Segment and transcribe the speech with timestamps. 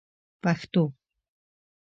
[0.43, 0.83] پښتو